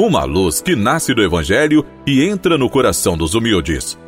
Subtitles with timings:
[0.00, 3.98] uma luz que nasce do Evangelho e entra no coração dos humildes.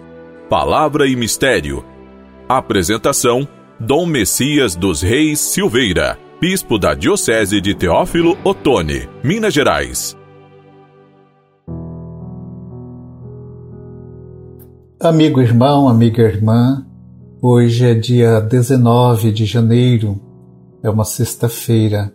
[0.49, 1.85] Palavra e Mistério.
[2.49, 3.47] Apresentação:
[3.79, 10.17] Dom Messias dos Reis Silveira, Bispo da Diocese de Teófilo Otoni, Minas Gerais.
[14.99, 16.87] Amigo irmão, amiga irmã,
[17.43, 20.19] hoje é dia 19 de janeiro,
[20.83, 22.15] é uma sexta-feira.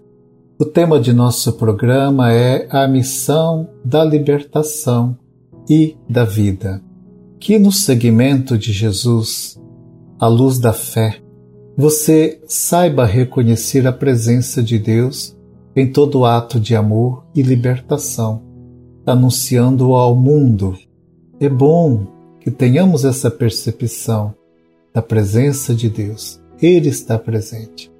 [0.59, 5.15] O tema de nosso programa é a missão da libertação
[5.69, 6.81] e da vida.
[7.39, 9.61] Que no segmento de Jesus,
[10.19, 11.21] a luz da fé,
[11.77, 15.37] você saiba reconhecer a presença de Deus
[15.75, 18.41] em todo ato de amor e libertação,
[19.05, 20.75] anunciando ao mundo.
[21.39, 22.07] É bom
[22.39, 24.33] que tenhamos essa percepção
[24.91, 26.41] da presença de Deus.
[26.59, 27.95] Ele está presente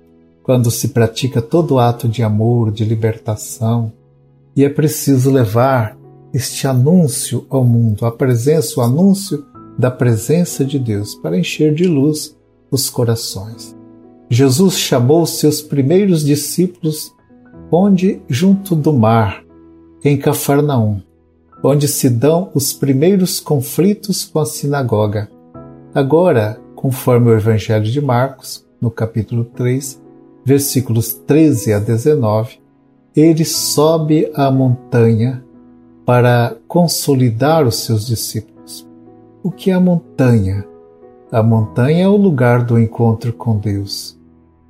[0.48, 3.92] quando se pratica todo ato de amor, de libertação,
[4.56, 5.98] e é preciso levar
[6.34, 9.46] este anúncio ao mundo, a presença, o anúncio
[9.78, 12.34] da presença de Deus, para encher de luz
[12.72, 13.76] os corações.
[14.30, 17.14] Jesus chamou seus primeiros discípulos
[17.70, 19.44] onde junto do mar,
[20.02, 21.02] em Cafarnaum,
[21.62, 25.30] onde se dão os primeiros conflitos com a sinagoga.
[25.94, 30.07] Agora, conforme o Evangelho de Marcos, no capítulo 3,
[30.48, 32.58] versículos 13 a 19,
[33.14, 35.44] ele sobe a montanha
[36.06, 38.88] para consolidar os seus discípulos.
[39.44, 40.66] O que é a montanha?
[41.30, 44.18] A montanha é o lugar do encontro com Deus.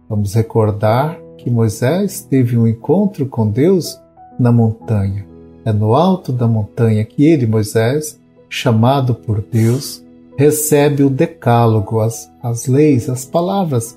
[0.09, 4.01] Vamos recordar que Moisés teve um encontro com Deus
[4.39, 5.27] na montanha.
[5.63, 10.03] É no alto da montanha que ele, Moisés, chamado por Deus,
[10.35, 13.95] recebe o decálogo, as, as leis, as palavras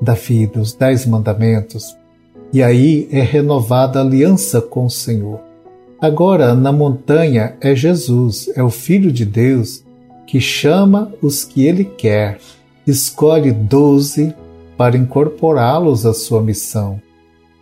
[0.00, 1.96] da vida, os Dez Mandamentos,
[2.52, 5.40] e aí é renovada a aliança com o Senhor.
[6.00, 9.84] Agora, na montanha, é Jesus, é o Filho de Deus,
[10.26, 12.38] que chama os que ele quer,
[12.86, 14.34] escolhe doze
[14.76, 17.00] para incorporá-los à sua missão.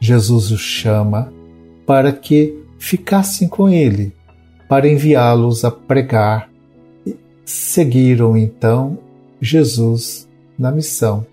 [0.01, 1.33] Jesus os chama
[1.85, 4.15] para que ficassem com ele,
[4.69, 6.49] para enviá-los a pregar.
[7.45, 8.99] Seguiram então
[9.41, 11.27] Jesus na missão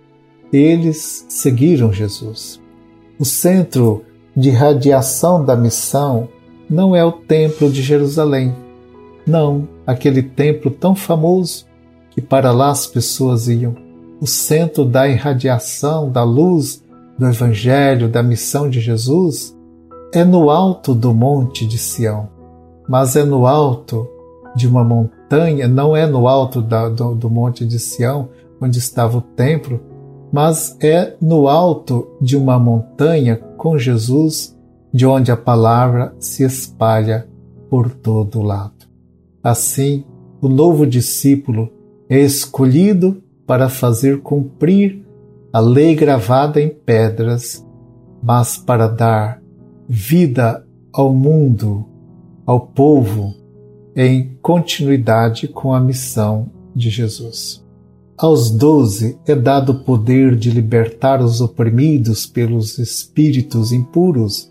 [0.55, 2.61] eles seguiram Jesus.
[3.19, 4.03] O centro
[4.35, 6.27] de radiação da missão
[6.69, 8.53] não é o Templo de Jerusalém.
[9.25, 11.65] Não, aquele templo tão famoso
[12.11, 13.75] que para lá as pessoas iam.
[14.21, 16.83] O centro da irradiação da luz
[17.17, 19.55] do Evangelho, da missão de Jesus,
[20.13, 22.29] é no alto do Monte de Sião,
[22.87, 24.07] mas é no alto
[24.55, 28.29] de uma montanha, não é no alto da, do, do Monte de Sião,
[28.61, 29.81] onde estava o templo,
[30.35, 34.53] mas é no alto de uma montanha com Jesus,
[34.93, 37.25] de onde a palavra se espalha
[37.69, 38.85] por todo lado.
[39.41, 40.03] Assim,
[40.41, 41.71] o novo discípulo
[42.09, 45.05] é escolhido para fazer cumprir
[45.53, 47.65] a lei gravada em pedras,
[48.21, 49.41] mas para dar
[49.87, 51.85] vida ao mundo,
[52.45, 53.33] ao povo,
[53.95, 57.64] em continuidade com a missão de Jesus.
[58.17, 64.49] Aos doze é dado o poder de libertar os oprimidos pelos espíritos impuros,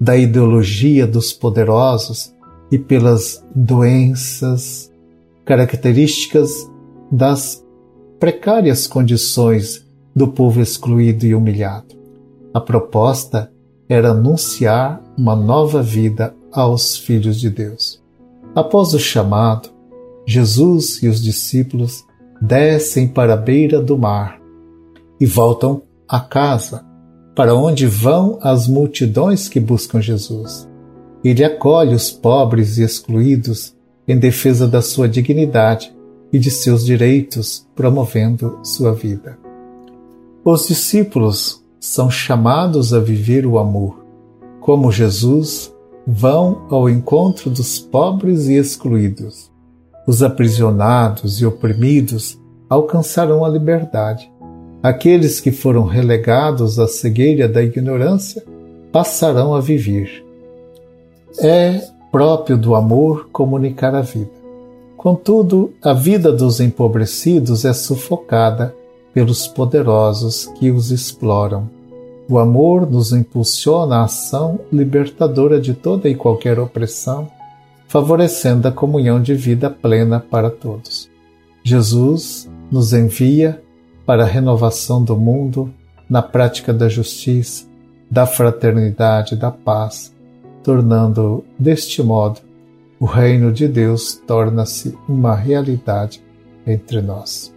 [0.00, 2.34] da ideologia dos poderosos
[2.70, 4.90] e pelas doenças
[5.44, 6.50] características
[7.12, 7.62] das
[8.18, 9.84] precárias condições
[10.16, 11.94] do povo excluído e humilhado.
[12.54, 13.52] A proposta
[13.86, 18.02] era anunciar uma nova vida aos filhos de Deus.
[18.54, 19.68] Após o chamado,
[20.26, 22.02] Jesus e os discípulos
[22.46, 24.38] descem para a beira do mar
[25.18, 26.84] e voltam a casa,
[27.34, 30.68] para onde vão as multidões que buscam Jesus.
[31.24, 33.74] Ele acolhe os pobres e excluídos
[34.06, 35.94] em defesa da sua dignidade
[36.30, 39.38] e de seus direitos, promovendo sua vida.
[40.44, 44.04] Os discípulos são chamados a viver o amor.
[44.60, 45.74] Como Jesus,
[46.06, 49.53] vão ao encontro dos pobres e excluídos
[50.06, 54.30] os aprisionados e oprimidos alcançarão a liberdade.
[54.82, 58.44] Aqueles que foram relegados à cegueira da ignorância
[58.92, 60.24] passarão a viver.
[61.40, 61.80] É
[62.12, 64.30] próprio do amor comunicar a vida.
[64.96, 68.74] Contudo, a vida dos empobrecidos é sufocada
[69.12, 71.68] pelos poderosos que os exploram.
[72.28, 77.28] O amor nos impulsiona a ação libertadora de toda e qualquer opressão
[77.88, 81.10] favorecendo a comunhão de vida plena para todos.
[81.62, 83.62] Jesus nos envia
[84.04, 85.72] para a renovação do mundo
[86.08, 87.66] na prática da justiça,
[88.10, 90.14] da fraternidade, da paz,
[90.62, 92.40] tornando deste modo
[93.00, 96.22] o reino de Deus torna-se uma realidade
[96.66, 97.52] entre nós.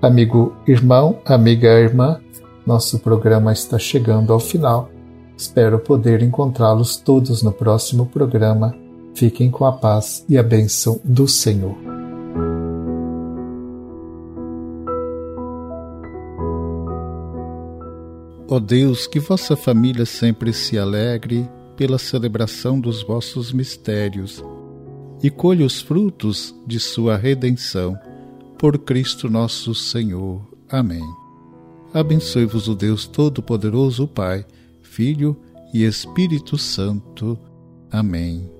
[0.00, 2.20] Amigo irmão, amiga irmã,
[2.66, 4.90] nosso programa está chegando ao final.
[5.36, 8.74] Espero poder encontrá-los todos no próximo programa.
[9.18, 11.76] Fiquem com a paz e a bênção do Senhor.
[18.48, 24.40] Ó oh Deus, que vossa família sempre se alegre pela celebração dos vossos mistérios
[25.20, 27.98] e colhe os frutos de sua redenção.
[28.56, 30.40] Por Cristo nosso Senhor.
[30.70, 31.02] Amém.
[31.92, 34.46] Abençoe-vos o Deus Todo-Poderoso, Pai,
[34.80, 35.36] Filho
[35.74, 37.36] e Espírito Santo.
[37.90, 38.57] Amém.